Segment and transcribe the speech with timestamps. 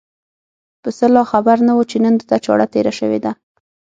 [0.83, 3.31] پسه لا خبر نه و چې نن ده ته چاړه تېره شوې ده.